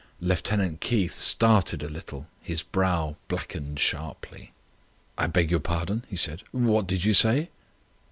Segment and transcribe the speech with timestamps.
[0.19, 4.51] Lieutenant Keith started a little; his brow blackened sharply.
[5.15, 6.41] "I beg your pardon," he said.
[6.51, 7.51] "What did you say?"